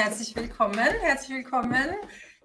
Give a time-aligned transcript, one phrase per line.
[0.00, 0.88] herzlich willkommen.
[1.02, 1.94] Herzlich willkommen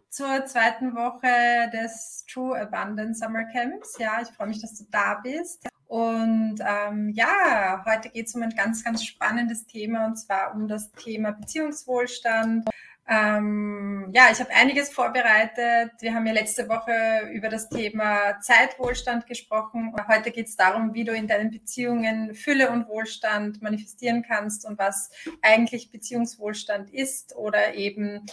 [0.09, 3.97] zur zweiten Woche des True Abundance Summer Camps.
[3.97, 5.65] Ja, ich freue mich, dass du da bist.
[5.87, 10.67] Und ähm, ja, heute geht es um ein ganz, ganz spannendes Thema und zwar um
[10.67, 12.67] das Thema Beziehungswohlstand.
[13.07, 15.91] Ähm, ja, ich habe einiges vorbereitet.
[15.99, 19.93] Wir haben ja letzte Woche über das Thema Zeitwohlstand gesprochen.
[20.07, 24.79] Heute geht es darum, wie du in deinen Beziehungen Fülle und Wohlstand manifestieren kannst und
[24.79, 25.11] was
[25.43, 28.25] eigentlich Beziehungswohlstand ist oder eben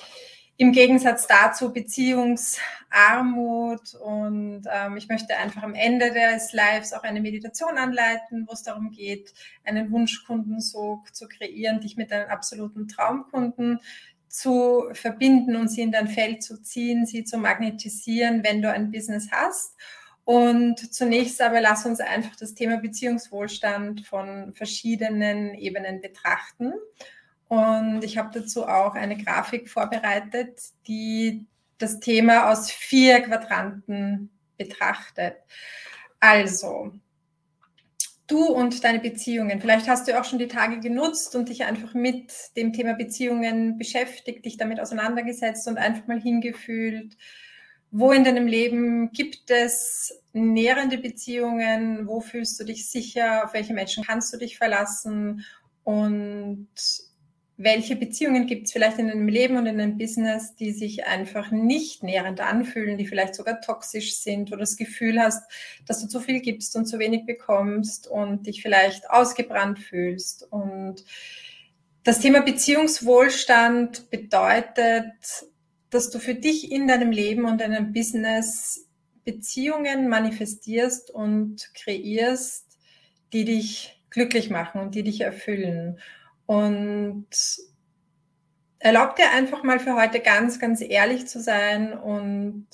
[0.57, 3.95] im Gegensatz dazu Beziehungsarmut.
[3.95, 8.63] Und ähm, ich möchte einfach am Ende des Lives auch eine Meditation anleiten, wo es
[8.63, 9.33] darum geht,
[9.65, 13.81] einen Wunschkundensog zu kreieren, dich mit deinen absoluten Traumkunden
[14.33, 18.91] zu verbinden und sie in dein Feld zu ziehen, sie zu magnetisieren, wenn du ein
[18.91, 19.77] Business hast.
[20.25, 26.73] Und zunächst aber lass uns einfach das Thema Beziehungswohlstand von verschiedenen Ebenen betrachten.
[27.49, 35.37] Und ich habe dazu auch eine Grafik vorbereitet, die das Thema aus vier Quadranten betrachtet.
[36.21, 36.93] Also,
[38.33, 39.61] du und deine Beziehungen.
[39.61, 43.79] Vielleicht hast du auch schon die Tage genutzt und dich einfach mit dem Thema Beziehungen
[43.79, 47.17] beschäftigt, dich damit auseinandergesetzt und einfach mal hingefühlt,
[47.91, 53.75] wo in deinem Leben gibt es nährende Beziehungen, wo fühlst du dich sicher, auf welche
[53.75, 55.45] Menschen kannst du dich verlassen?
[55.85, 56.69] Und
[57.63, 61.51] welche Beziehungen gibt es vielleicht in einem Leben und in einem Business, die sich einfach
[61.51, 65.43] nicht nährend anfühlen, die vielleicht sogar toxisch sind, wo du das Gefühl hast,
[65.87, 70.51] dass du zu viel gibst und zu wenig bekommst und dich vielleicht ausgebrannt fühlst.
[70.51, 71.05] Und
[72.05, 75.13] das Thema Beziehungswohlstand bedeutet,
[75.91, 78.89] dass du für dich in deinem Leben und deinem Business
[79.25, 82.79] Beziehungen manifestierst und kreierst,
[83.33, 85.99] die dich glücklich machen und die dich erfüllen.
[86.47, 87.27] Und
[88.79, 92.67] erlaub dir einfach mal für heute ganz, ganz ehrlich zu sein und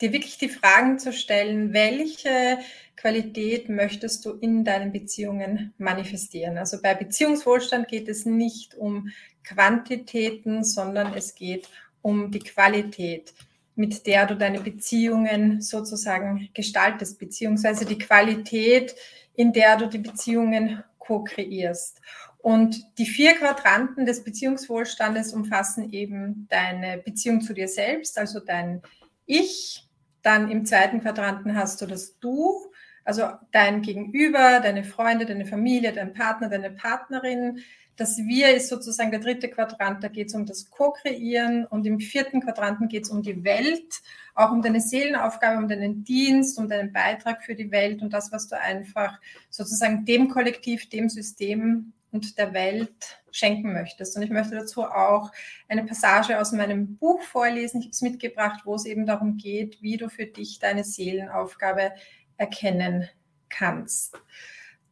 [0.00, 2.58] dir wirklich die Fragen zu stellen, welche
[2.96, 6.56] Qualität möchtest du in deinen Beziehungen manifestieren?
[6.58, 9.10] Also bei Beziehungswohlstand geht es nicht um
[9.44, 11.68] Quantitäten, sondern es geht
[12.02, 13.34] um die Qualität,
[13.74, 18.94] mit der du deine Beziehungen sozusagen gestaltest, beziehungsweise die Qualität,
[19.34, 22.00] in der du die Beziehungen co-kreierst.
[22.38, 28.82] Und die vier Quadranten des Beziehungswohlstandes umfassen eben deine Beziehung zu dir selbst, also dein
[29.26, 29.84] Ich.
[30.22, 32.70] Dann im zweiten Quadranten hast du das Du,
[33.04, 37.60] also dein Gegenüber, deine Freunde, deine Familie, dein Partner, deine Partnerin.
[37.96, 41.98] Das Wir ist sozusagen der dritte Quadrant, da geht es um das Co-Kreieren und im
[41.98, 44.00] vierten Quadranten geht es um die Welt,
[44.38, 48.30] auch um deine Seelenaufgabe, um deinen Dienst, um deinen Beitrag für die Welt und das,
[48.30, 49.18] was du einfach
[49.50, 54.16] sozusagen dem Kollektiv, dem System und der Welt schenken möchtest.
[54.16, 55.32] Und ich möchte dazu auch
[55.68, 57.80] eine Passage aus meinem Buch vorlesen.
[57.80, 61.92] Ich habe es mitgebracht, wo es eben darum geht, wie du für dich deine Seelenaufgabe
[62.36, 63.08] erkennen
[63.48, 64.16] kannst.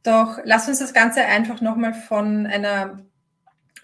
[0.03, 2.99] Doch lass uns das Ganze einfach nochmal von einer,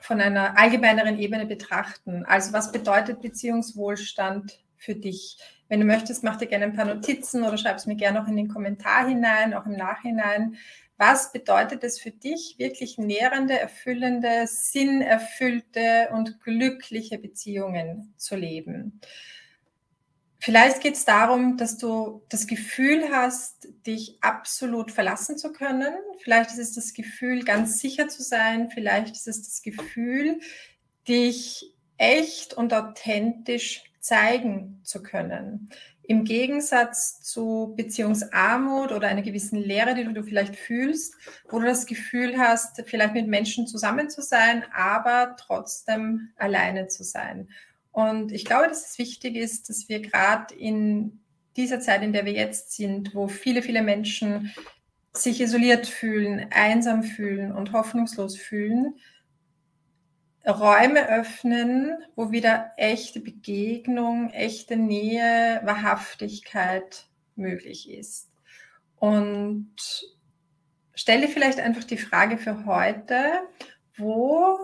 [0.01, 2.25] von einer allgemeineren Ebene betrachten.
[2.27, 5.39] Also was bedeutet Beziehungswohlstand für dich?
[5.69, 8.29] Wenn du möchtest, mach dir gerne ein paar Notizen oder schreib es mir gerne auch
[8.29, 10.57] in den Kommentar hinein, auch im Nachhinein.
[10.99, 19.01] Was bedeutet es für dich, wirklich nährende, erfüllende, sinnerfüllte und glückliche Beziehungen zu leben?
[20.39, 25.95] Vielleicht geht es darum, dass du das Gefühl hast, dich absolut verlassen zu können.
[26.19, 28.69] Vielleicht ist es das Gefühl, ganz sicher zu sein.
[28.69, 30.41] Vielleicht ist es das Gefühl,
[31.07, 35.71] dich echt und authentisch zeigen zu können.
[36.03, 41.15] Im Gegensatz zu Beziehungsarmut oder einer gewissen Leere, die du vielleicht fühlst,
[41.49, 47.05] wo du das Gefühl hast, vielleicht mit Menschen zusammen zu sein, aber trotzdem alleine zu
[47.05, 47.49] sein.
[47.93, 51.21] Und ich glaube, dass es wichtig ist, dass wir gerade in
[51.57, 54.53] dieser Zeit, in der wir jetzt sind, wo viele, viele Menschen
[55.15, 58.95] sich isoliert fühlen, einsam fühlen und hoffnungslos fühlen,
[60.47, 67.07] Räume öffnen, wo wieder echte Begegnung, echte Nähe, Wahrhaftigkeit
[67.37, 68.31] möglich ist.
[68.97, 69.75] Und
[70.95, 73.43] stelle vielleicht einfach die Frage für heute,
[73.97, 74.59] wo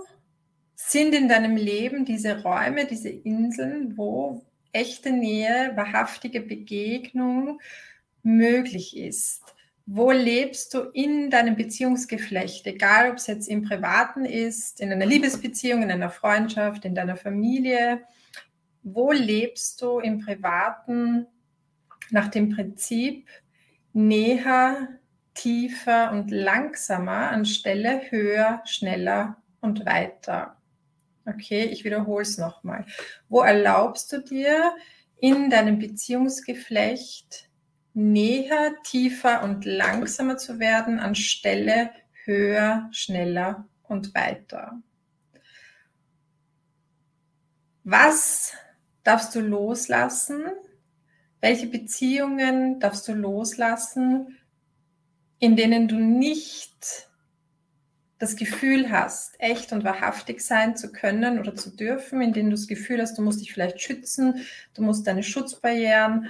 [0.75, 7.61] sind in deinem Leben diese Räume, diese Inseln, wo echte Nähe, wahrhaftige Begegnung
[8.23, 9.43] möglich ist?
[9.91, 15.07] Wo lebst du in deinem Beziehungsgeflecht, egal ob es jetzt im Privaten ist, in einer
[15.07, 18.03] Liebesbeziehung, in einer Freundschaft, in deiner Familie,
[18.83, 21.27] wo lebst du im Privaten
[22.11, 23.29] nach dem Prinzip
[23.95, 24.89] näher,
[25.33, 30.59] tiefer und langsamer anstelle höher, schneller und weiter.
[31.25, 32.85] Okay, ich wiederhole es nochmal.
[33.31, 34.75] Wo erlaubst du dir
[35.17, 37.48] in deinem Beziehungsgeflecht
[37.99, 41.91] näher, tiefer und langsamer zu werden, anstelle
[42.25, 44.81] höher, schneller und weiter?
[47.83, 48.53] Was
[49.03, 50.45] darfst du loslassen?
[51.41, 54.37] Welche Beziehungen darfst du loslassen,
[55.41, 57.09] in denen du nicht
[58.19, 62.57] das Gefühl hast, echt und wahrhaftig sein zu können oder zu dürfen, in denen du
[62.57, 64.45] das Gefühl hast, du musst dich vielleicht schützen,
[64.75, 66.29] du musst deine Schutzbarrieren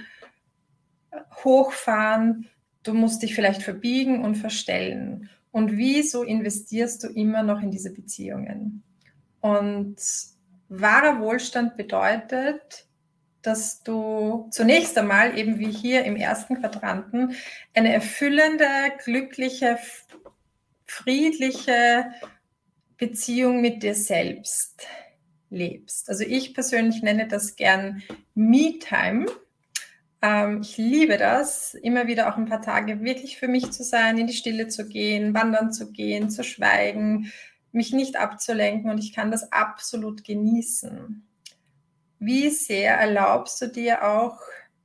[1.43, 2.47] hochfahren,
[2.83, 5.29] du musst dich vielleicht verbiegen und verstellen.
[5.51, 8.83] Und wieso investierst du immer noch in diese Beziehungen?
[9.41, 9.97] Und
[10.69, 12.85] wahrer Wohlstand bedeutet,
[13.41, 17.35] dass du zunächst einmal eben wie hier im ersten Quadranten
[17.73, 18.65] eine erfüllende,
[19.03, 19.79] glückliche,
[20.85, 22.11] friedliche
[22.97, 24.85] Beziehung mit dir selbst
[25.49, 26.09] lebst.
[26.09, 28.03] Also ich persönlich nenne das gern
[28.35, 29.25] Me-Time.
[30.21, 34.17] Ähm, ich liebe das, immer wieder auch ein paar Tage wirklich für mich zu sein,
[34.17, 37.31] in die Stille zu gehen, wandern zu gehen, zu schweigen,
[37.71, 41.25] mich nicht abzulenken und ich kann das absolut genießen.
[42.19, 44.39] Wie sehr erlaubst du dir auch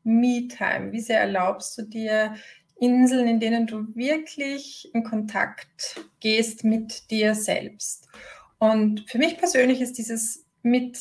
[0.05, 0.93] Me-Time?
[0.93, 2.35] Wie sehr erlaubst du dir
[2.79, 8.09] Inseln, in denen du wirklich in Kontakt gehst mit dir selbst.
[8.59, 10.99] Und für mich persönlich ist dieses mit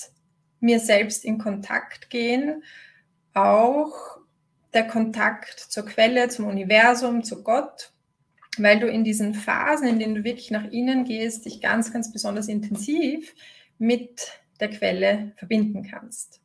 [0.60, 2.64] mir selbst in Kontakt gehen
[3.34, 4.20] auch
[4.74, 7.92] der Kontakt zur Quelle, zum Universum, zu Gott,
[8.58, 12.12] weil du in diesen Phasen, in denen du wirklich nach innen gehst, dich ganz, ganz
[12.12, 13.34] besonders intensiv
[13.78, 16.42] mit der Quelle verbinden kannst.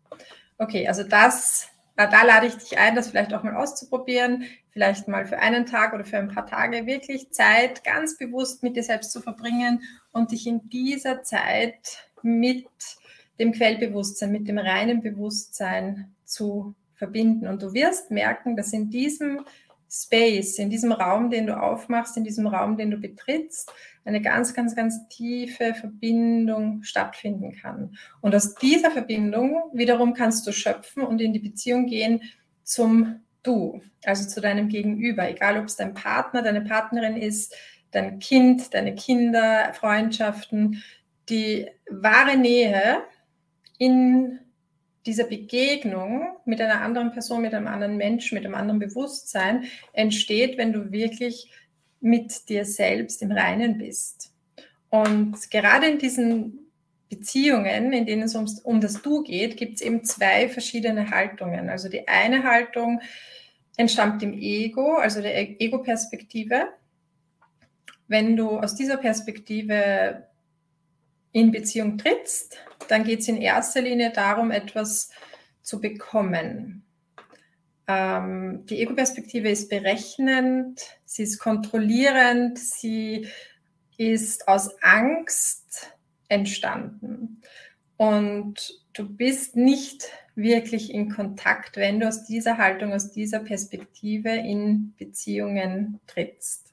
[0.58, 1.70] Okay, also das
[2.06, 5.92] da lade ich dich ein, das vielleicht auch mal auszuprobieren, vielleicht mal für einen Tag
[5.94, 9.82] oder für ein paar Tage wirklich Zeit ganz bewusst mit dir selbst zu verbringen
[10.12, 12.68] und dich in dieser Zeit mit
[13.40, 17.46] dem Quellbewusstsein, mit dem reinen Bewusstsein zu verbinden.
[17.46, 19.40] Und du wirst merken, dass in diesem
[19.90, 23.72] Space, in diesem Raum, den du aufmachst, in diesem Raum, den du betrittst,
[24.04, 27.96] eine ganz, ganz, ganz tiefe Verbindung stattfinden kann.
[28.20, 32.22] Und aus dieser Verbindung wiederum kannst du schöpfen und in die Beziehung gehen
[32.62, 37.54] zum Du, also zu deinem Gegenüber, egal ob es dein Partner, deine Partnerin ist,
[37.92, 40.82] dein Kind, deine Kinder, Freundschaften,
[41.28, 43.04] die wahre Nähe
[43.78, 44.40] in
[45.08, 49.64] dieser Begegnung mit einer anderen Person, mit einem anderen Menschen, mit einem anderen Bewusstsein
[49.94, 51.50] entsteht, wenn du wirklich
[52.00, 54.32] mit dir selbst im Reinen bist.
[54.90, 56.58] Und gerade in diesen
[57.08, 61.70] Beziehungen, in denen es um, um das Du geht, gibt es eben zwei verschiedene Haltungen.
[61.70, 63.00] Also die eine Haltung
[63.78, 66.68] entstammt dem Ego, also der Ego-Perspektive.
[68.08, 70.27] Wenn du aus dieser Perspektive
[71.32, 72.58] in Beziehung trittst,
[72.88, 75.10] dann geht es in erster Linie darum, etwas
[75.62, 76.84] zu bekommen.
[77.86, 83.28] Ähm, die Ego-Perspektive ist berechnend, sie ist kontrollierend, sie
[83.96, 85.96] ist aus Angst
[86.28, 87.42] entstanden.
[87.96, 90.04] Und du bist nicht
[90.34, 96.72] wirklich in Kontakt, wenn du aus dieser Haltung, aus dieser Perspektive in Beziehungen trittst.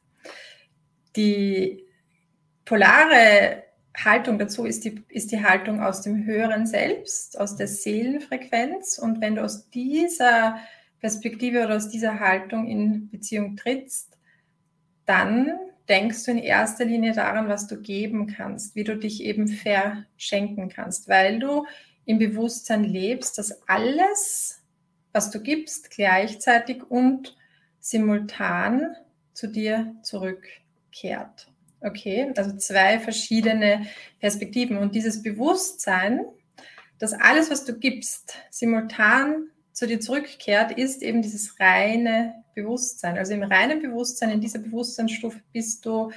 [1.15, 1.83] Die
[2.63, 3.63] polare
[4.03, 8.99] Haltung dazu ist die, ist die Haltung aus dem höheren Selbst, aus der Seelenfrequenz.
[8.99, 10.59] Und wenn du aus dieser
[10.99, 14.17] Perspektive oder aus dieser Haltung in Beziehung trittst,
[15.05, 15.53] dann
[15.87, 20.69] denkst du in erster Linie daran, was du geben kannst, wie du dich eben verschenken
[20.69, 21.65] kannst, weil du
[22.05, 24.63] im Bewusstsein lebst, dass alles,
[25.11, 27.35] was du gibst, gleichzeitig und
[27.79, 28.95] simultan
[29.33, 31.51] zu dir zurückkehrt.
[31.85, 33.85] Okay, also zwei verschiedene
[34.19, 34.77] Perspektiven.
[34.77, 36.25] Und dieses Bewusstsein,
[36.97, 43.19] dass alles, was du gibst, simultan zu dir zurückkehrt, ist eben dieses reine Bewusstsein.
[43.19, 46.11] Also im reinen Bewusstsein, in dieser Bewusstseinsstufe bist du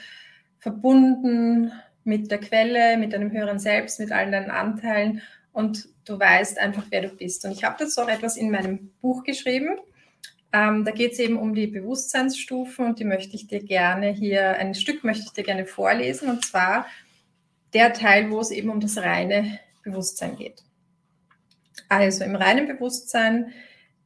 [0.58, 1.70] verbunden
[2.02, 5.20] mit der Quelle, mit deinem höheren Selbst, mit allen deinen Anteilen
[5.52, 7.44] und du weißt einfach, wer du bist.
[7.44, 9.76] Und ich habe dazu auch etwas in meinem Buch geschrieben.
[10.52, 14.56] Ähm, da geht es eben um die Bewusstseinsstufen und die möchte ich dir gerne hier,
[14.56, 16.86] ein Stück möchte ich dir gerne vorlesen und zwar
[17.74, 20.62] der Teil, wo es eben um das reine Bewusstsein geht.
[21.88, 23.52] Also im reinen Bewusstsein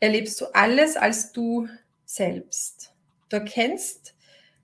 [0.00, 1.68] erlebst du alles als du
[2.04, 2.92] selbst.
[3.28, 4.14] Du erkennst,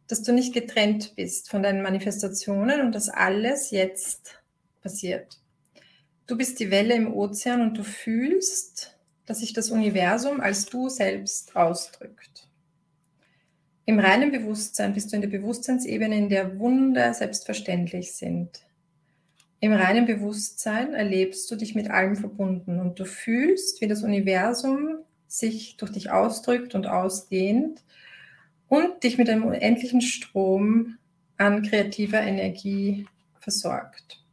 [0.09, 4.43] dass du nicht getrennt bist von deinen Manifestationen und dass alles jetzt
[4.83, 5.39] passiert.
[6.27, 8.98] Du bist die Welle im Ozean und du fühlst,
[9.29, 12.49] dass sich das Universum als du selbst ausdrückt.
[13.85, 18.63] Im reinen Bewusstsein bist du in der Bewusstseinsebene, in der Wunder selbstverständlich sind.
[19.61, 24.99] Im reinen Bewusstsein erlebst du dich mit allem verbunden und du fühlst, wie das Universum
[25.27, 27.83] sich durch dich ausdrückt und ausdehnt
[28.69, 30.97] und dich mit einem unendlichen Strom
[31.37, 33.07] an kreativer Energie
[33.41, 34.25] versorgt.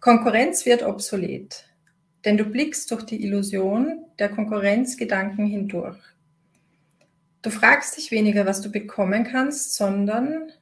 [0.00, 1.64] Konkurrenz wird obsolet,
[2.24, 5.98] denn du blickst durch die Illusion der Konkurrenzgedanken hindurch.
[7.42, 10.52] Du fragst dich weniger, was du bekommen kannst, sondern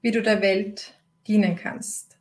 [0.00, 0.94] wie du der Welt
[1.26, 2.16] dienen kannst.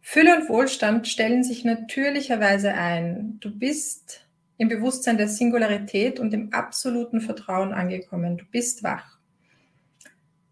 [0.00, 3.38] Fülle und Wohlstand stellen sich natürlicherweise ein.
[3.40, 4.26] Du bist
[4.58, 8.36] im Bewusstsein der Singularität und im absoluten Vertrauen angekommen.
[8.36, 9.18] Du bist wach.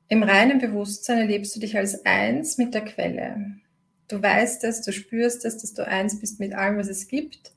[0.08, 3.60] Im reinen Bewusstsein erlebst du dich als eins mit der Quelle.
[4.08, 7.52] Du weißt es, du spürst es, dass du eins bist mit allem, was es gibt.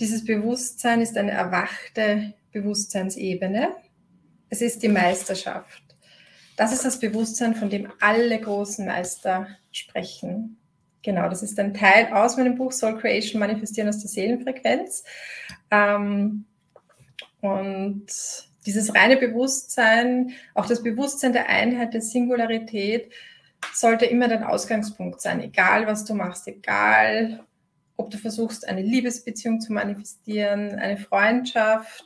[0.00, 3.68] Dieses Bewusstsein ist eine erwachte Bewusstseinsebene.
[4.48, 5.82] Es ist die Meisterschaft.
[6.56, 10.58] Das ist das Bewusstsein, von dem alle großen Meister sprechen.
[11.02, 15.04] Genau, das ist ein Teil aus meinem Buch Soul Creation, Manifestieren aus der Seelenfrequenz.
[15.70, 16.46] Ähm,
[17.40, 18.06] und
[18.66, 23.12] dieses reine Bewusstsein, auch das Bewusstsein der Einheit, der Singularität,
[23.72, 27.44] sollte immer dein Ausgangspunkt sein, egal was du machst, egal
[27.96, 32.04] ob du versuchst, eine Liebesbeziehung zu manifestieren, eine Freundschaft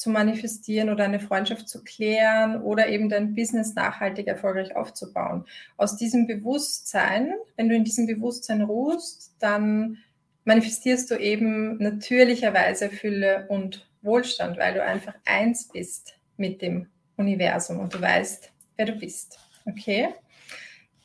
[0.00, 5.44] zu manifestieren oder eine Freundschaft zu klären oder eben dein Business nachhaltig erfolgreich aufzubauen.
[5.76, 9.98] Aus diesem Bewusstsein, wenn du in diesem Bewusstsein ruhst, dann
[10.44, 17.78] manifestierst du eben natürlicherweise Fülle und Wohlstand, weil du einfach eins bist mit dem Universum
[17.78, 19.38] und du weißt, wer du bist.
[19.66, 20.14] Okay?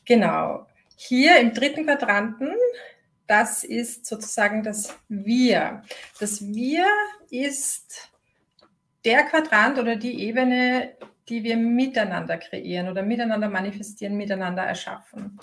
[0.06, 0.66] Genau.
[0.96, 2.50] Hier im dritten Quadranten,
[3.26, 5.82] das ist sozusagen das Wir.
[6.20, 6.86] Das Wir
[7.28, 8.08] ist
[9.04, 10.96] der Quadrant oder die Ebene,
[11.28, 15.38] die wir miteinander kreieren oder miteinander manifestieren, miteinander erschaffen.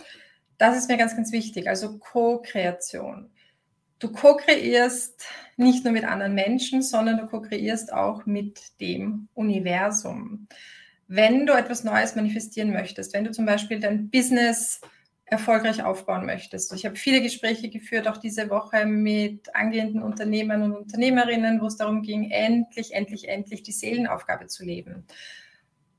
[0.58, 1.68] Das ist mir ganz, ganz wichtig.
[1.68, 3.30] Also Co-Kreation.
[4.00, 5.26] Du co-kreierst
[5.58, 10.48] nicht nur mit anderen Menschen, sondern du co-kreierst auch mit dem Universum.
[11.08, 14.82] Wenn du etwas Neues manifestieren möchtest, wenn du zum Beispiel dein Business
[15.26, 16.74] erfolgreich aufbauen möchtest.
[16.74, 21.78] Ich habe viele Gespräche geführt, auch diese Woche mit angehenden Unternehmern und Unternehmerinnen, wo es
[21.78, 25.06] darum ging, endlich, endlich, endlich die Seelenaufgabe zu leben.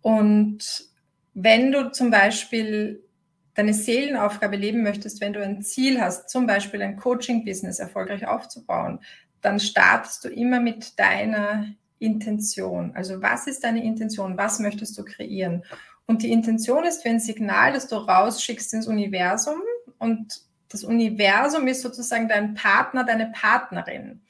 [0.02, 0.88] Und
[1.34, 3.02] wenn du zum Beispiel
[3.54, 9.00] deine Seelenaufgabe leben möchtest, wenn du ein Ziel hast, zum Beispiel ein Coaching-Business erfolgreich aufzubauen,
[9.40, 11.66] dann startest du immer mit deiner
[11.98, 12.92] Intention.
[12.94, 14.36] Also was ist deine Intention?
[14.36, 15.64] Was möchtest du kreieren?
[16.06, 19.62] Und die Intention ist wie ein Signal, das du rausschickst ins Universum.
[19.98, 24.20] Und das Universum ist sozusagen dein Partner, deine Partnerin.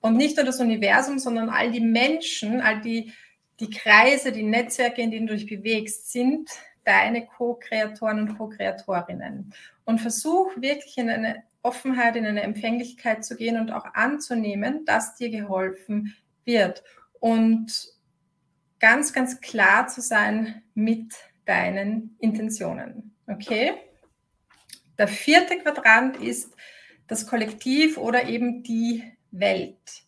[0.00, 3.12] Und nicht nur das Universum, sondern all die Menschen, all die,
[3.60, 6.50] die Kreise, die Netzwerke, in denen du dich bewegst, sind
[6.84, 9.54] deine Co-Kreatoren und Co-Kreatorinnen.
[9.84, 15.14] Und versuch wirklich in eine Offenheit, in eine Empfänglichkeit zu gehen und auch anzunehmen, dass
[15.14, 16.82] dir geholfen wird.
[17.22, 17.88] Und
[18.80, 21.14] ganz, ganz klar zu sein mit
[21.44, 23.14] deinen Intentionen.
[23.28, 23.74] Okay?
[24.98, 26.52] Der vierte Quadrant ist
[27.06, 30.02] das Kollektiv oder eben die Welt.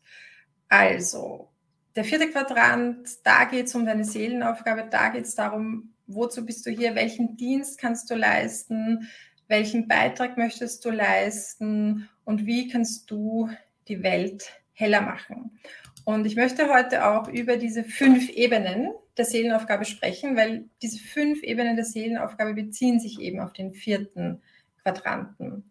[0.68, 1.52] Also,
[1.94, 6.66] der vierte Quadrant, da geht es um deine Seelenaufgabe, da geht es darum, wozu bist
[6.66, 9.08] du hier, welchen Dienst kannst du leisten,
[9.46, 13.50] welchen Beitrag möchtest du leisten und wie kannst du
[13.86, 15.60] die Welt heller machen.
[16.04, 21.42] Und ich möchte heute auch über diese fünf Ebenen der Seelenaufgabe sprechen, weil diese fünf
[21.42, 24.42] Ebenen der Seelenaufgabe beziehen sich eben auf den vierten
[24.82, 25.70] Quadranten.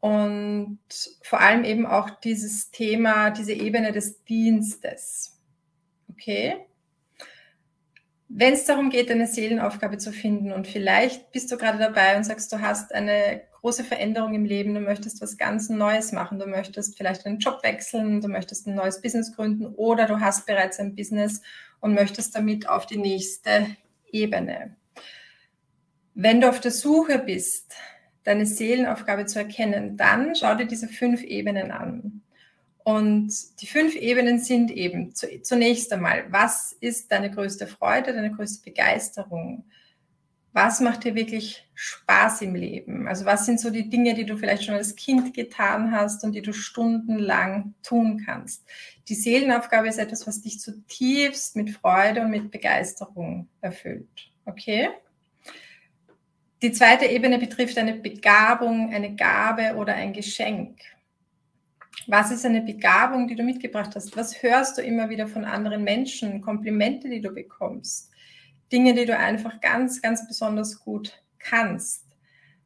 [0.00, 0.78] Und
[1.22, 5.38] vor allem eben auch dieses Thema, diese Ebene des Dienstes.
[6.10, 6.56] Okay?
[8.32, 12.22] Wenn es darum geht, eine Seelenaufgabe zu finden und vielleicht bist du gerade dabei und
[12.22, 16.46] sagst, du hast eine große Veränderung im Leben, du möchtest was ganz Neues machen, du
[16.46, 20.78] möchtest vielleicht einen Job wechseln, du möchtest ein neues Business gründen oder du hast bereits
[20.78, 21.42] ein Business
[21.80, 23.66] und möchtest damit auf die nächste
[24.12, 24.76] Ebene.
[26.14, 27.74] Wenn du auf der Suche bist,
[28.22, 32.22] deine Seelenaufgabe zu erkennen, dann schau dir diese fünf Ebenen an.
[32.84, 38.62] Und die fünf Ebenen sind eben zunächst einmal, was ist deine größte Freude, deine größte
[38.64, 39.64] Begeisterung?
[40.52, 43.06] Was macht dir wirklich Spaß im Leben?
[43.06, 46.32] Also was sind so die Dinge, die du vielleicht schon als Kind getan hast und
[46.32, 48.64] die du stundenlang tun kannst?
[49.08, 54.32] Die Seelenaufgabe ist etwas, was dich zutiefst mit Freude und mit Begeisterung erfüllt.
[54.44, 54.88] Okay?
[56.62, 60.80] Die zweite Ebene betrifft eine Begabung, eine Gabe oder ein Geschenk.
[62.06, 64.16] Was ist eine Begabung, die du mitgebracht hast?
[64.16, 66.40] Was hörst du immer wieder von anderen Menschen?
[66.40, 68.10] Komplimente, die du bekommst?
[68.72, 72.06] Dinge, die du einfach ganz, ganz besonders gut kannst.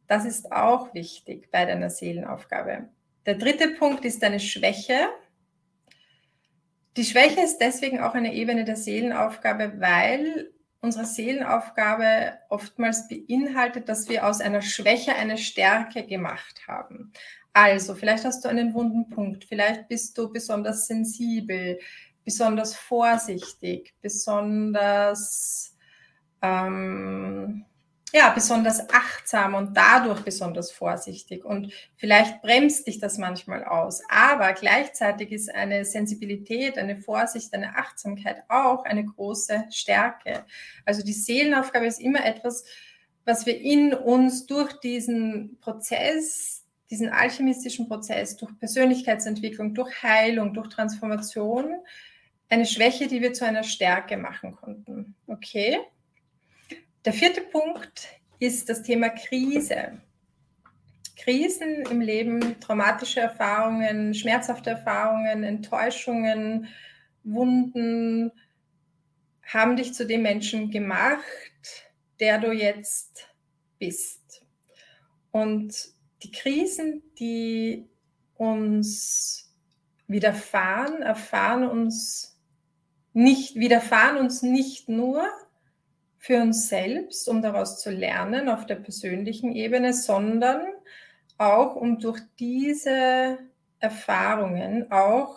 [0.06, 2.88] Das ist auch wichtig bei deiner Seelenaufgabe.
[3.26, 5.08] Der dritte Punkt ist deine Schwäche.
[6.96, 14.08] Die Schwäche ist deswegen auch eine Ebene der Seelenaufgabe, weil unsere Seelenaufgabe oftmals beinhaltet, dass
[14.08, 17.12] wir aus einer Schwäche eine Stärke gemacht haben.
[17.54, 21.78] Also, vielleicht hast du einen wunden Punkt, vielleicht bist du besonders sensibel,
[22.24, 25.74] besonders vorsichtig, besonders
[26.42, 27.64] ähm,
[28.14, 31.44] ja, besonders achtsam und dadurch besonders vorsichtig.
[31.44, 34.02] Und vielleicht bremst dich das manchmal aus.
[34.08, 40.44] Aber gleichzeitig ist eine Sensibilität, eine Vorsicht, eine Achtsamkeit auch eine große Stärke.
[40.84, 42.64] Also die Seelenaufgabe ist immer etwas,
[43.24, 46.63] was wir in uns durch diesen Prozess,
[46.94, 51.74] diesen alchemistischen Prozess, durch Persönlichkeitsentwicklung, durch Heilung, durch Transformation,
[52.48, 55.16] eine Schwäche, die wir zu einer Stärke machen konnten.
[55.26, 55.80] Okay?
[57.04, 58.06] Der vierte Punkt
[58.38, 60.00] ist das Thema Krise.
[61.16, 66.68] Krisen im Leben, traumatische Erfahrungen, schmerzhafte Erfahrungen, Enttäuschungen,
[67.24, 68.30] Wunden
[69.42, 71.24] haben dich zu dem Menschen gemacht,
[72.20, 73.28] der du jetzt
[73.80, 74.44] bist.
[75.32, 75.93] Und
[76.24, 77.88] die Krisen, die
[78.34, 79.54] uns
[80.06, 82.38] widerfahren, erfahren uns
[83.12, 85.24] nicht, widerfahren uns nicht nur,
[86.24, 90.62] für uns selbst, um daraus zu lernen auf der persönlichen Ebene, sondern
[91.36, 93.40] auch um durch diese
[93.78, 95.36] Erfahrungen, auch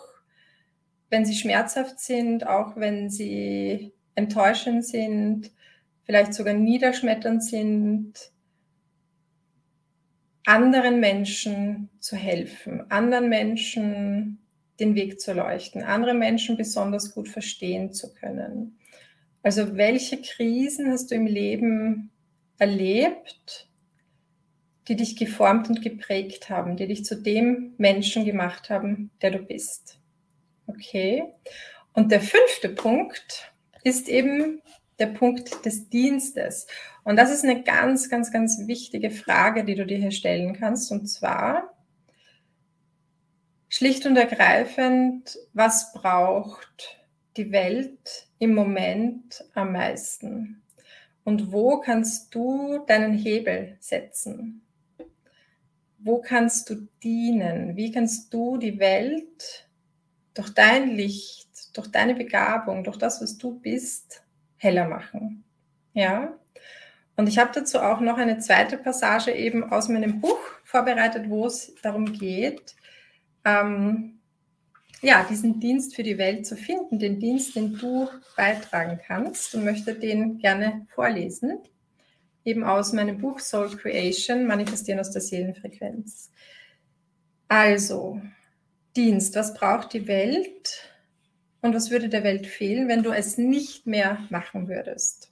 [1.10, 5.50] wenn sie schmerzhaft sind, auch wenn sie enttäuschend sind,
[6.04, 8.14] vielleicht sogar niederschmetternd sind,
[10.48, 14.38] anderen Menschen zu helfen, anderen Menschen
[14.80, 18.78] den Weg zu leuchten, andere Menschen besonders gut verstehen zu können.
[19.42, 22.10] Also welche Krisen hast du im Leben
[22.56, 23.68] erlebt,
[24.88, 29.40] die dich geformt und geprägt haben, die dich zu dem Menschen gemacht haben, der du
[29.40, 30.00] bist?
[30.66, 31.24] Okay.
[31.92, 33.52] Und der fünfte Punkt
[33.84, 34.62] ist eben
[34.98, 36.66] der Punkt des Dienstes.
[37.04, 40.90] Und das ist eine ganz, ganz, ganz wichtige Frage, die du dir hier stellen kannst.
[40.90, 41.74] Und zwar
[43.68, 46.98] schlicht und ergreifend, was braucht
[47.36, 50.62] die Welt im Moment am meisten?
[51.24, 54.62] Und wo kannst du deinen Hebel setzen?
[55.98, 57.76] Wo kannst du dienen?
[57.76, 59.68] Wie kannst du die Welt
[60.34, 64.22] durch dein Licht, durch deine Begabung, durch das, was du bist,
[64.58, 65.44] heller machen?
[65.94, 66.38] Ja?
[67.16, 71.46] Und ich habe dazu auch noch eine zweite Passage eben aus meinem Buch vorbereitet, wo
[71.46, 72.76] es darum geht,
[73.44, 74.20] ähm,
[75.00, 79.64] ja, diesen Dienst für die Welt zu finden, den Dienst, den du beitragen kannst und
[79.64, 81.58] möchte den gerne vorlesen,
[82.44, 86.30] eben aus meinem Buch Soul Creation, Manifestieren aus der Seelenfrequenz.
[87.46, 88.20] Also,
[88.96, 90.87] Dienst, was braucht die Welt
[91.68, 95.30] und was würde der Welt fehlen, wenn du es nicht mehr machen würdest?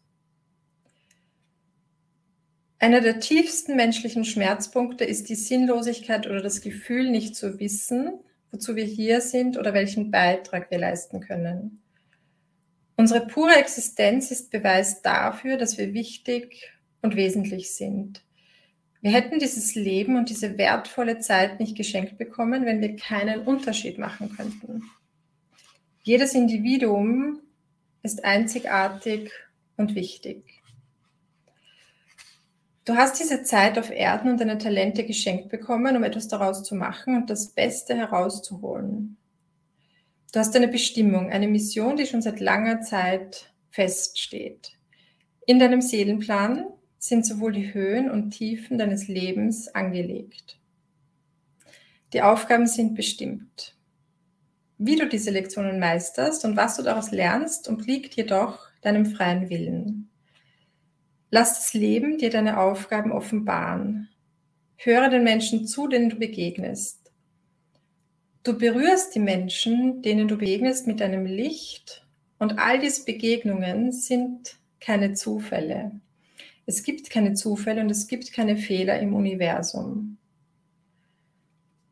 [2.78, 8.20] Einer der tiefsten menschlichen Schmerzpunkte ist die Sinnlosigkeit oder das Gefühl, nicht zu wissen,
[8.50, 11.82] wozu wir hier sind oder welchen Beitrag wir leisten können.
[12.96, 16.70] Unsere pure Existenz ist Beweis dafür, dass wir wichtig
[17.00, 18.22] und wesentlich sind.
[19.00, 23.96] Wir hätten dieses Leben und diese wertvolle Zeit nicht geschenkt bekommen, wenn wir keinen Unterschied
[23.96, 24.82] machen könnten.
[26.06, 27.40] Jedes Individuum
[28.04, 29.32] ist einzigartig
[29.76, 30.62] und wichtig.
[32.84, 36.76] Du hast diese Zeit auf Erden und deine Talente geschenkt bekommen, um etwas daraus zu
[36.76, 39.16] machen und das Beste herauszuholen.
[40.32, 44.78] Du hast eine Bestimmung, eine Mission, die schon seit langer Zeit feststeht.
[45.44, 46.66] In deinem Seelenplan
[46.98, 50.60] sind sowohl die Höhen und Tiefen deines Lebens angelegt.
[52.12, 53.76] Die Aufgaben sind bestimmt.
[54.78, 60.10] Wie du diese Lektionen meisterst und was du daraus lernst, obliegt jedoch deinem freien Willen.
[61.30, 64.08] Lass das Leben dir deine Aufgaben offenbaren.
[64.76, 67.10] Höre den Menschen zu, denen du begegnest.
[68.42, 72.06] Du berührst die Menschen, denen du begegnest, mit deinem Licht
[72.38, 75.92] und all diese Begegnungen sind keine Zufälle.
[76.66, 80.18] Es gibt keine Zufälle und es gibt keine Fehler im Universum.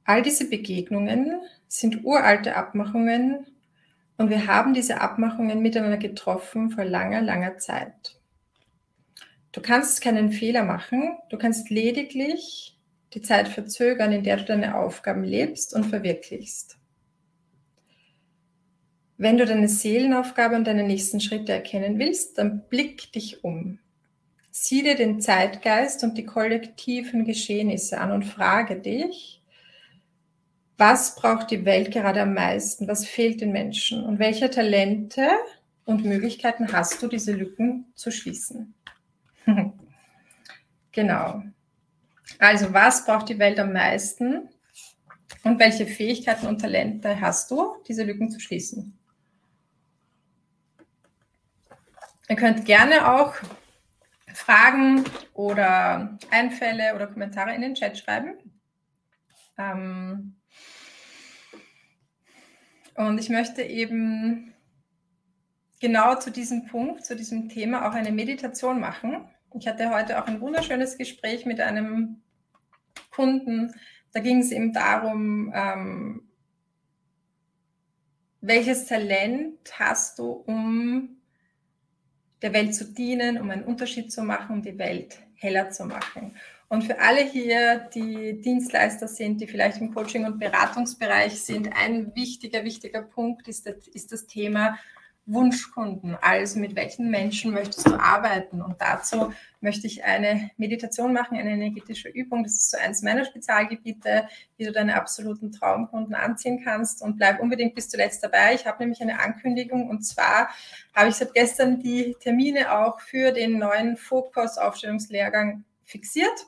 [0.05, 3.47] All diese Begegnungen sind uralte Abmachungen
[4.17, 8.19] und wir haben diese Abmachungen miteinander getroffen vor langer, langer Zeit.
[9.53, 12.77] Du kannst keinen Fehler machen, du kannst lediglich
[13.13, 16.77] die Zeit verzögern, in der du deine Aufgaben lebst und verwirklichst.
[19.17, 23.79] Wenn du deine Seelenaufgabe und deine nächsten Schritte erkennen willst, dann blick dich um.
[24.51, 29.41] Sieh dir den Zeitgeist und die kollektiven Geschehnisse an und frage dich,
[30.77, 32.89] was braucht die Welt gerade am meisten?
[32.89, 34.05] Was fehlt den Menschen?
[34.05, 35.29] Und welche Talente
[35.85, 38.75] und Möglichkeiten hast du, diese Lücken zu schließen?
[40.93, 41.43] genau.
[42.39, 44.49] Also, was braucht die Welt am meisten?
[45.45, 48.99] Und welche Fähigkeiten und Talente hast du, diese Lücken zu schließen?
[52.29, 53.35] Ihr könnt gerne auch
[54.33, 58.39] Fragen oder Einfälle oder Kommentare in den Chat schreiben.
[59.59, 60.35] Ähm
[62.97, 64.55] und ich möchte eben
[65.81, 69.29] genau zu diesem Punkt, zu diesem Thema auch eine Meditation machen.
[69.55, 72.23] Ich hatte heute auch ein wunderschönes Gespräch mit einem
[73.11, 73.75] Kunden.
[74.13, 76.29] Da ging es eben darum, ähm,
[78.41, 81.17] welches Talent hast du, um
[82.43, 86.37] der Welt zu dienen, um einen Unterschied zu machen, um die Welt heller zu machen.
[86.69, 92.15] Und für alle hier, die Dienstleister sind, die vielleicht im Coaching- und Beratungsbereich sind, ein
[92.15, 94.79] wichtiger, wichtiger Punkt ist das, ist das Thema
[95.27, 96.19] Wunschkunden.
[96.21, 98.61] Also mit welchen Menschen möchtest du arbeiten?
[98.61, 102.45] Und dazu möchte ich eine Meditation machen, eine energetische Übung.
[102.45, 107.01] Das ist so eins meiner Spezialgebiete, wie du deine absoluten Traumkunden anziehen kannst.
[107.01, 108.55] Und bleib unbedingt bis zuletzt dabei.
[108.55, 110.51] Ich habe nämlich eine Ankündigung und zwar
[110.95, 116.47] habe ich seit gestern die Termine auch für den neuen Fokus-Aufstellungslehrgang fixiert.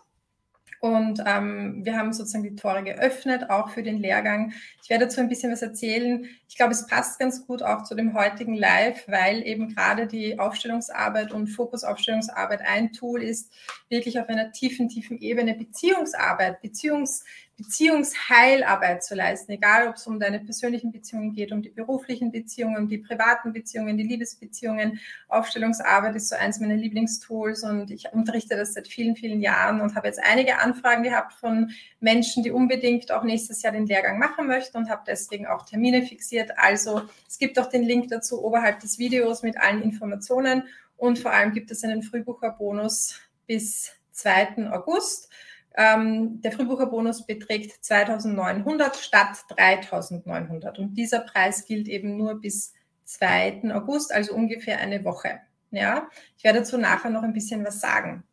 [0.94, 4.52] Und ähm, wir haben sozusagen die Tore geöffnet, auch für den Lehrgang.
[4.86, 6.28] Ich werde dazu ein bisschen was erzählen.
[6.48, 10.38] Ich glaube, es passt ganz gut auch zu dem heutigen Live, weil eben gerade die
[10.38, 13.52] Aufstellungsarbeit und Fokusaufstellungsarbeit ein Tool ist,
[13.88, 17.24] wirklich auf einer tiefen, tiefen Ebene Beziehungsarbeit, Beziehungs
[17.56, 22.76] Beziehungsheilarbeit zu leisten, egal ob es um deine persönlichen Beziehungen geht, um die beruflichen Beziehungen,
[22.76, 25.00] um die privaten Beziehungen, die Liebesbeziehungen.
[25.28, 29.94] Aufstellungsarbeit ist so eins meiner Lieblingstools und ich unterrichte das seit vielen, vielen Jahren und
[29.94, 34.46] habe jetzt einige Anfragen gehabt von Menschen, die unbedingt auch nächstes Jahr den Lehrgang machen
[34.46, 36.52] möchten und habe deswegen auch Termine fixiert.
[36.56, 40.64] Also es gibt auch den Link dazu oberhalb des Videos mit allen Informationen
[40.96, 44.70] und vor allem gibt es einen Frühbucherbonus bis 2.
[44.70, 45.28] August.
[45.76, 52.72] Ähm, der Frühbucherbonus beträgt 2900 statt 3900 und dieser Preis gilt eben nur bis
[53.04, 53.62] 2.
[53.74, 55.40] August, also ungefähr eine Woche.
[55.70, 56.08] Ja,
[56.38, 58.24] ich werde dazu nachher noch ein bisschen was sagen.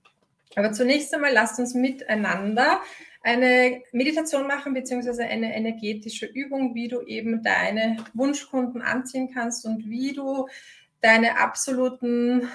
[0.55, 2.79] Aber zunächst einmal lasst uns miteinander
[3.23, 9.89] eine Meditation machen, beziehungsweise eine energetische Übung, wie du eben deine Wunschkunden anziehen kannst und
[9.89, 10.47] wie du
[11.01, 12.49] deine absoluten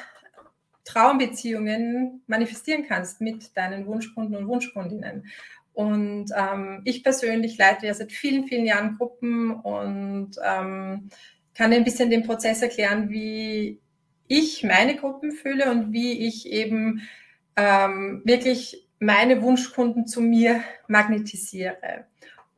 [0.84, 5.26] Traumbeziehungen manifestieren kannst mit deinen Wunschkunden und Wunschkundinnen.
[5.72, 11.08] Und ähm, ich persönlich leite ja seit vielen, vielen Jahren Gruppen und ähm,
[11.54, 13.80] kann ein bisschen den Prozess erklären, wie
[14.26, 17.08] ich meine Gruppen fühle und wie ich eben
[17.56, 22.06] ähm, wirklich meine Wunschkunden zu mir magnetisiere.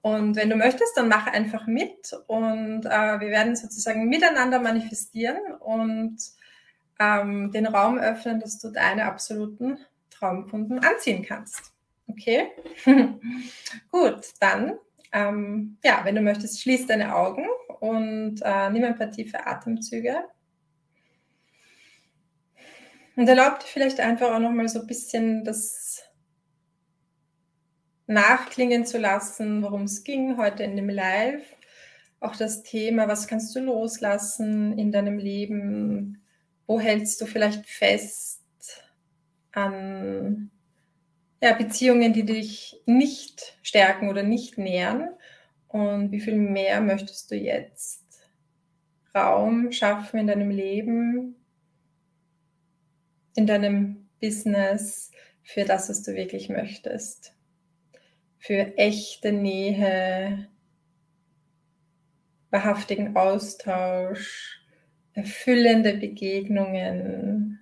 [0.02, 5.38] Und wenn du möchtest, dann mach einfach mit und äh, wir werden sozusagen miteinander manifestieren
[5.60, 6.16] und
[6.98, 9.78] ähm, den Raum öffnen, dass du deine absoluten
[10.10, 11.72] Traumkunden anziehen kannst.
[12.06, 12.48] Okay?
[13.90, 14.78] Gut, dann,
[15.12, 17.46] ähm, ja, wenn du möchtest, schließ deine Augen
[17.80, 20.16] und äh, nimm ein paar tiefe Atemzüge.
[23.16, 26.09] Und erlaub dir vielleicht einfach auch nochmal so ein bisschen das
[28.10, 31.44] nachklingen zu lassen, worum es ging heute in dem Live.
[32.18, 36.20] Auch das Thema, was kannst du loslassen in deinem Leben?
[36.66, 38.42] Wo hältst du vielleicht fest
[39.52, 40.50] an
[41.40, 45.10] ja, Beziehungen, die dich nicht stärken oder nicht nähern?
[45.68, 48.04] Und wie viel mehr möchtest du jetzt
[49.14, 51.36] Raum schaffen in deinem Leben,
[53.36, 55.12] in deinem Business
[55.44, 57.34] für das, was du wirklich möchtest?
[58.40, 60.48] Für echte Nähe,
[62.50, 64.62] wahrhaftigen Austausch,
[65.12, 67.60] erfüllende Begegnungen,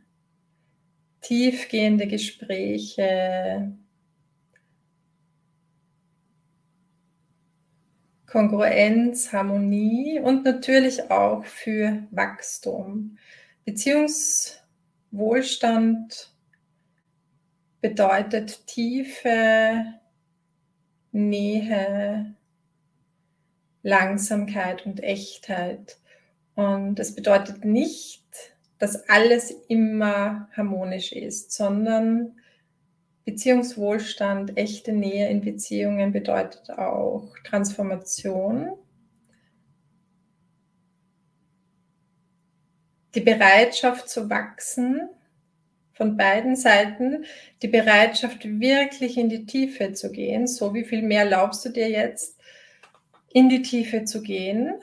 [1.21, 3.77] tiefgehende Gespräche,
[8.27, 13.19] Kongruenz, Harmonie und natürlich auch für Wachstum.
[13.65, 16.33] Beziehungswohlstand
[17.81, 19.98] bedeutet tiefe
[21.13, 22.35] Nähe,
[23.83, 25.99] Langsamkeit und Echtheit.
[26.55, 28.25] Und es bedeutet nicht,
[28.79, 32.39] dass alles immer harmonisch ist, sondern
[33.25, 38.71] Beziehungswohlstand, echte Nähe in Beziehungen bedeutet auch Transformation.
[43.15, 45.09] Die Bereitschaft zu wachsen,
[45.99, 47.25] von beiden Seiten
[47.61, 50.47] die Bereitschaft, wirklich in die Tiefe zu gehen.
[50.47, 52.39] So wie viel mehr erlaubst du dir jetzt,
[53.31, 54.81] in die Tiefe zu gehen,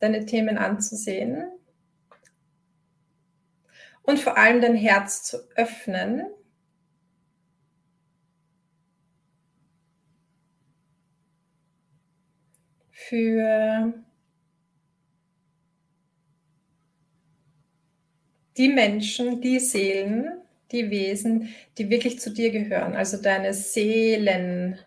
[0.00, 1.46] deine Themen anzusehen
[4.02, 6.26] und vor allem dein Herz zu öffnen
[12.90, 13.92] für
[18.58, 20.42] die Menschen, die Seelen,
[20.72, 24.84] die Wesen, die wirklich zu dir gehören, also deine Seelenfamilie,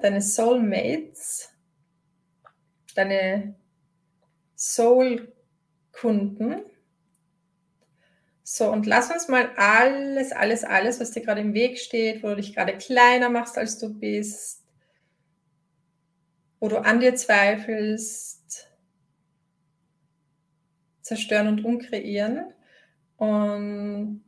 [0.00, 1.50] deine Soulmates,
[2.94, 3.54] deine
[4.56, 5.22] Soulkunden.
[8.42, 12.28] So, und lass uns mal alles, alles, alles, was dir gerade im Weg steht, wo
[12.28, 14.64] du dich gerade kleiner machst, als du bist,
[16.60, 18.41] wo du an dir zweifelst,
[21.02, 22.52] zerstören und umkreieren.
[23.16, 24.24] Und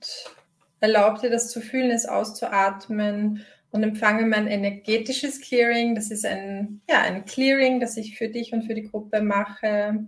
[0.80, 5.94] erlaub dir das zu fühlen, es auszuatmen und empfange mein energetisches Clearing.
[5.94, 10.06] Das ist ein, ja, ein Clearing, das ich für dich und für die Gruppe mache.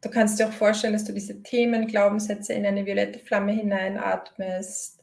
[0.00, 5.02] Du kannst dir auch vorstellen, dass du diese Themen, Glaubenssätze in eine violette Flamme hineinatmest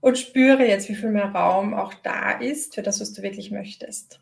[0.00, 3.50] und spüre jetzt, wie viel mehr Raum auch da ist für das, was du wirklich
[3.50, 4.20] möchtest.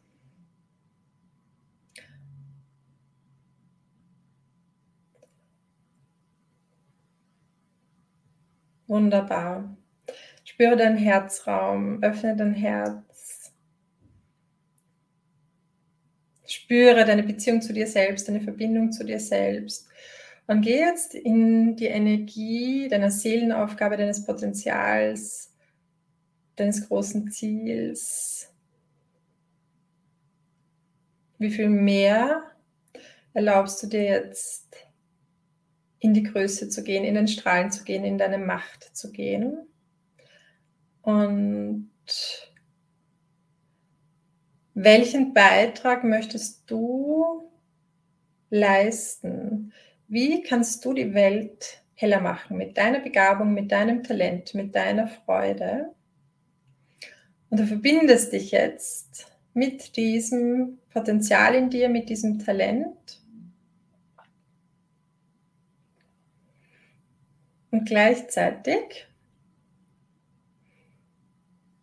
[8.86, 9.76] Wunderbar.
[10.44, 13.52] Spüre deinen Herzraum, öffne dein Herz.
[16.46, 19.88] Spüre deine Beziehung zu dir selbst, deine Verbindung zu dir selbst.
[20.46, 25.52] Und geh jetzt in die Energie deiner Seelenaufgabe, deines Potenzials,
[26.54, 28.52] deines großen Ziels.
[31.38, 32.44] Wie viel mehr
[33.34, 34.85] erlaubst du dir jetzt
[36.06, 39.66] in die Größe zu gehen, in den Strahlen zu gehen, in deine Macht zu gehen.
[41.02, 41.90] Und
[44.74, 47.50] welchen Beitrag möchtest du
[48.50, 49.72] leisten?
[50.06, 55.08] Wie kannst du die Welt heller machen mit deiner Begabung, mit deinem Talent, mit deiner
[55.08, 55.92] Freude?
[57.50, 63.20] Und du verbindest dich jetzt mit diesem Potenzial in dir, mit diesem Talent
[67.76, 69.06] Und gleichzeitig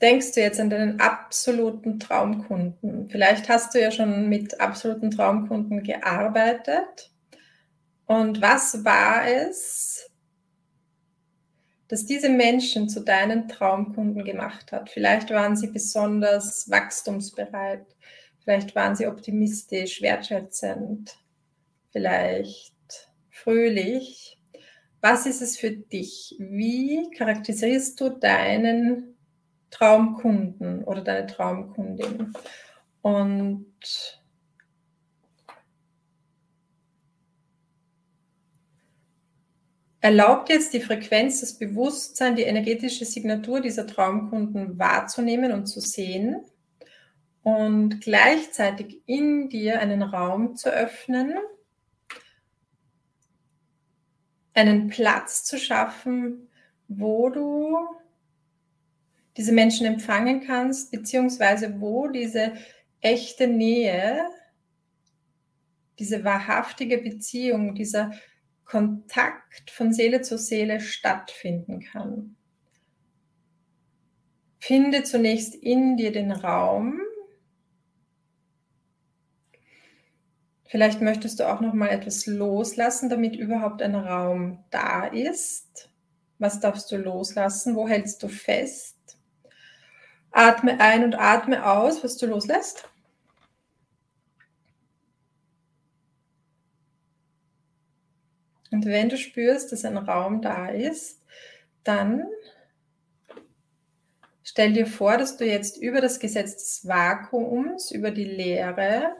[0.02, 3.10] denkst du jetzt an deinen absoluten Traumkunden.
[3.10, 7.12] Vielleicht hast du ja schon mit absoluten Traumkunden gearbeitet.
[8.08, 10.10] Und was war es,
[11.90, 14.90] dass diese Menschen zu deinen Traumkunden gemacht hat?
[14.90, 17.86] Vielleicht waren sie besonders wachstumsbereit.
[18.44, 21.20] Vielleicht waren sie optimistisch, wertschätzend,
[21.92, 22.74] vielleicht
[23.30, 24.33] fröhlich
[25.04, 26.34] was ist es für dich?
[26.40, 29.18] Wie charakterisierst du deinen
[29.70, 32.32] Traumkunden oder deine Traumkundin?
[33.02, 33.66] Und
[40.00, 46.46] erlaubt jetzt die Frequenz, das Bewusstsein, die energetische Signatur dieser Traumkunden wahrzunehmen und zu sehen
[47.42, 51.34] und gleichzeitig in dir einen Raum zu öffnen,
[54.54, 56.50] einen Platz zu schaffen,
[56.88, 57.78] wo du
[59.38, 62.54] diese Menschen empfangen kannst, beziehungsweise wo diese
[63.02, 64.26] echte Nähe,
[66.00, 68.12] diese wahrhaftige Beziehung, dieser
[68.66, 72.36] Kontakt von Seele zu Seele stattfinden kann.
[74.60, 77.00] Finde zunächst in dir den Raum,
[80.74, 85.92] Vielleicht möchtest du auch noch mal etwas loslassen, damit überhaupt ein Raum da ist.
[86.40, 87.76] Was darfst du loslassen?
[87.76, 88.98] Wo hältst du fest?
[90.32, 92.90] Atme ein und atme aus, was du loslässt.
[98.72, 101.22] Und wenn du spürst, dass ein Raum da ist,
[101.84, 102.26] dann
[104.42, 109.16] stell dir vor, dass du jetzt über das Gesetz des Vakuums, über die Leere,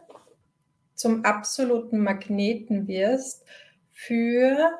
[0.96, 3.46] zum absoluten Magneten wirst
[3.92, 4.72] für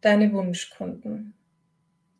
[0.00, 1.34] deine Wunschkunden.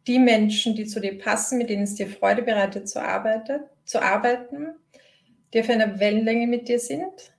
[0.06, 4.02] Die Menschen, die zu dir passen, mit denen es dir Freude bereitet zu, arbeiten, zu
[4.02, 4.74] arbeiten,
[5.52, 7.34] die auf einer Wellenlänge mit dir sind.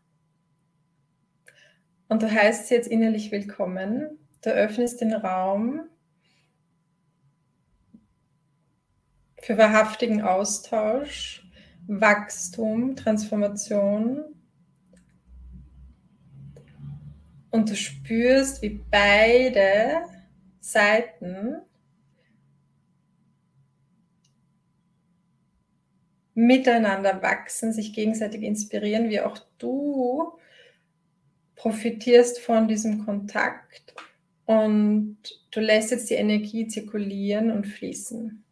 [2.08, 4.20] Und du heißt sie jetzt innerlich willkommen.
[4.42, 5.90] Du öffnest den Raum
[9.42, 11.43] für wahrhaftigen Austausch
[11.88, 14.24] Wachstum, Transformation.
[17.52, 20.04] Und du spürst, wie beide
[20.60, 21.58] Seiten
[26.34, 30.34] miteinander wachsen, sich gegenseitig inspirieren, wie auch du
[31.56, 33.94] profitierst von diesem Kontakt
[34.46, 35.18] und
[35.52, 38.43] du lässt jetzt die Energie zirkulieren und fließen.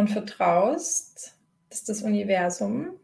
[0.00, 1.36] Und vertraust,
[1.68, 2.98] dass das Universum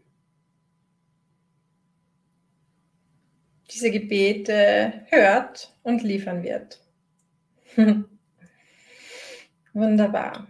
[3.71, 6.81] diese Gebete hört und liefern wird.
[9.75, 10.49] Wunderbar.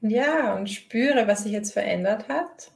[0.00, 2.72] Ja, und spüre, was sich jetzt verändert hat.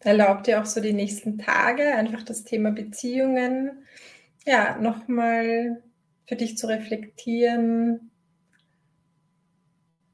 [0.00, 3.84] Erlaubt dir auch so die nächsten Tage einfach das Thema Beziehungen,
[4.46, 5.82] ja, nochmal
[6.26, 8.10] für dich zu reflektieren,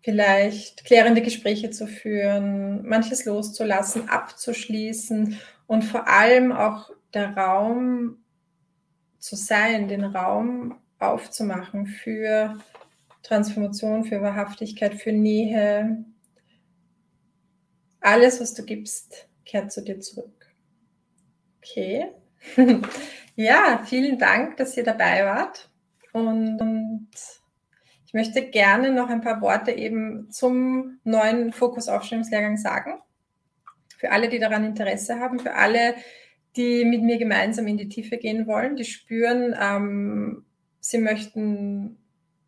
[0.03, 8.19] vielleicht klärende Gespräche zu führen, manches loszulassen, abzuschließen und vor allem auch der Raum
[9.19, 12.57] zu sein, den Raum aufzumachen für
[13.23, 16.05] Transformation, für Wahrhaftigkeit, für Nähe.
[18.01, 20.55] Alles, was du gibst, kehrt zu dir zurück.
[21.59, 22.11] Okay.
[23.37, 25.71] ja, vielen Dank, dass ihr dabei wart.
[26.13, 27.09] Und
[28.07, 33.01] ich möchte gerne noch ein paar Worte eben zum neuen Fokus-Aufstellungslehrgang sagen.
[33.99, 35.95] Für alle, die daran Interesse haben, für alle,
[36.57, 40.45] die mit mir gemeinsam in die Tiefe gehen wollen, die spüren, ähm,
[40.81, 41.99] sie möchten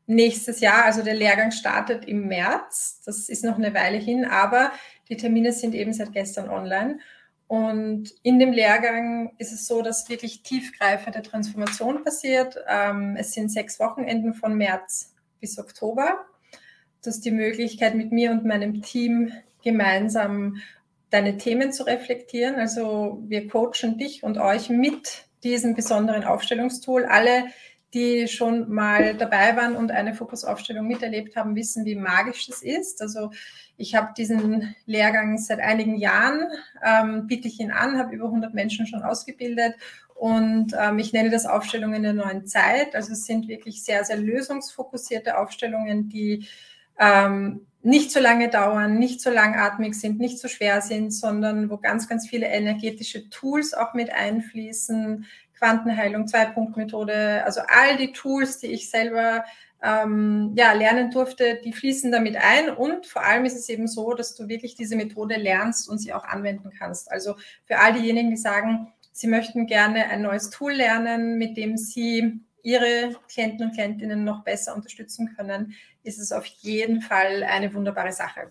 [0.07, 4.73] nächstes Jahr, also der Lehrgang startet im März, das ist noch eine Weile hin, aber
[5.09, 6.99] die Termine sind eben seit gestern online.
[7.47, 12.59] Und in dem Lehrgang ist es so, dass wirklich tiefgreifende Transformation passiert.
[12.69, 16.27] Ähm, es sind sechs Wochenenden von März bis Oktober.
[17.03, 20.61] Du hast die Möglichkeit, mit mir und meinem Team gemeinsam
[21.11, 22.57] deine Themen zu reflektieren.
[22.57, 27.07] Also wir coachen dich und euch mit diesem besonderen Aufstellungstool.
[27.07, 27.47] Alle,
[27.95, 33.01] die schon mal dabei waren und eine Fokusaufstellung miterlebt haben, wissen, wie magisch das ist.
[33.01, 33.31] Also
[33.79, 36.49] ich habe diesen Lehrgang seit einigen Jahren,
[36.85, 39.75] ähm, biete ich ihn an, habe über 100 Menschen schon ausgebildet
[40.15, 42.97] und ähm, ich nenne das Aufstellungen der neuen Zeit.
[42.97, 46.49] Also es sind wirklich sehr, sehr lösungsfokussierte Aufstellungen, die
[46.99, 51.77] ähm, nicht so lange dauern, nicht so langatmig sind, nicht so schwer sind, sondern wo
[51.77, 55.25] ganz, ganz viele energetische Tools auch mit einfließen.
[55.57, 59.45] Quantenheilung, Zwei-Punkt-Methode, also all die Tools, die ich selber
[59.83, 62.71] ähm, ja, lernen durfte, die fließen damit ein.
[62.71, 66.13] Und vor allem ist es eben so, dass du wirklich diese Methode lernst und sie
[66.13, 67.11] auch anwenden kannst.
[67.11, 67.37] Also
[67.67, 72.41] für all diejenigen, die sagen, sie möchten gerne ein neues Tool lernen, mit dem sie
[72.63, 78.13] ihre Klienten und Klientinnen noch besser unterstützen können, ist es auf jeden Fall eine wunderbare
[78.13, 78.51] Sache.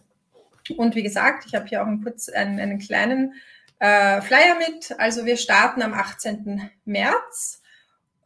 [0.75, 3.33] Und wie gesagt, ich habe hier auch einen, kurz, einen, einen kleinen
[3.79, 4.97] äh, Flyer mit.
[4.97, 6.69] Also wir starten am 18.
[6.85, 7.61] März.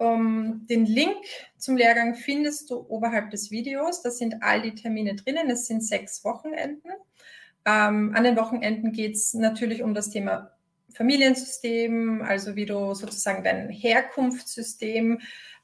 [0.01, 1.23] Um, den Link
[1.59, 4.01] zum Lehrgang findest du oberhalb des Videos.
[4.01, 5.47] Da sind all die Termine drinnen.
[5.51, 6.89] Es sind sechs Wochenenden.
[7.65, 10.53] Ähm, an den Wochenenden geht es natürlich um das Thema
[10.95, 15.19] Familiensystem, also wie du sozusagen dein Herkunftssystem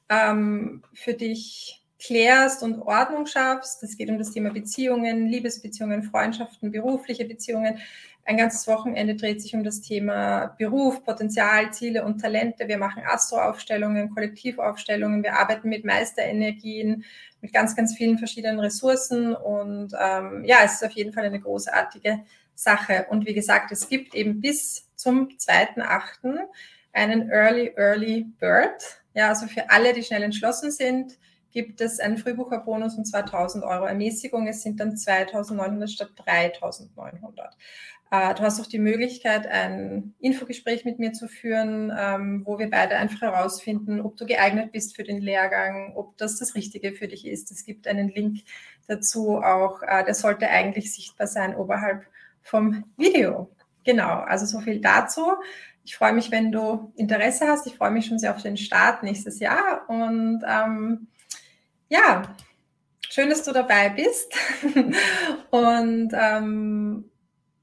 [0.08, 3.82] ähm, für dich klärst und Ordnung schaffst.
[3.82, 7.80] Es geht um das Thema Beziehungen, Liebesbeziehungen, Freundschaften, berufliche Beziehungen.
[8.28, 12.68] Ein ganzes Wochenende dreht sich um das Thema Beruf, Potenzial, Ziele und Talente.
[12.68, 15.22] Wir machen Astroaufstellungen, Kollektivaufstellungen.
[15.22, 17.06] Wir arbeiten mit Meisterenergien,
[17.40, 19.34] mit ganz, ganz vielen verschiedenen Ressourcen.
[19.34, 22.20] Und ähm, ja, es ist auf jeden Fall eine großartige
[22.54, 23.06] Sache.
[23.08, 26.40] Und wie gesagt, es gibt eben bis zum 2.8.
[26.92, 29.00] einen Early, Early Bird.
[29.14, 31.16] Ja, also für alle, die schnell entschlossen sind,
[31.58, 34.46] gibt es einen Frühbucherbonus und 2000 Euro Ermäßigung.
[34.46, 37.56] Es sind dann 2900 statt 3900.
[38.12, 42.70] Äh, du hast auch die Möglichkeit, ein Infogespräch mit mir zu führen, ähm, wo wir
[42.70, 47.08] beide einfach herausfinden, ob du geeignet bist für den Lehrgang, ob das das Richtige für
[47.08, 47.50] dich ist.
[47.50, 48.42] Es gibt einen Link
[48.86, 52.04] dazu auch, äh, der sollte eigentlich sichtbar sein oberhalb
[52.40, 53.50] vom Video.
[53.82, 55.32] Genau, also so viel dazu.
[55.82, 57.66] Ich freue mich, wenn du Interesse hast.
[57.66, 59.88] Ich freue mich schon sehr auf den Start nächstes Jahr.
[59.88, 61.08] Und ähm,
[61.88, 62.22] ja,
[63.08, 64.34] schön, dass du dabei bist.
[65.50, 67.10] Und ähm,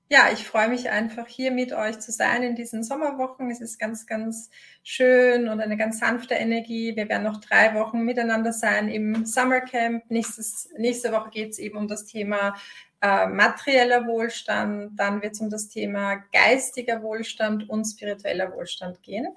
[0.07, 3.49] ja, ich freue mich einfach hier mit euch zu sein in diesen Sommerwochen.
[3.49, 4.51] Es ist ganz, ganz
[4.83, 6.95] schön und eine ganz sanfte Energie.
[6.95, 10.03] Wir werden noch drei Wochen miteinander sein im Summercamp.
[10.09, 12.53] Nächstes, nächste Woche geht es eben um das Thema
[13.01, 19.27] äh, materieller Wohlstand, dann wird es um das Thema geistiger Wohlstand und spiritueller Wohlstand gehen.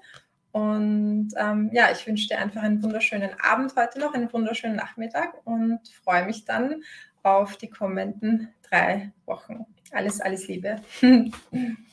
[0.51, 5.45] Und ähm, ja, ich wünsche dir einfach einen wunderschönen Abend heute noch, einen wunderschönen Nachmittag
[5.45, 6.83] und freue mich dann
[7.23, 9.65] auf die kommenden drei Wochen.
[9.91, 10.77] Alles, alles Liebe.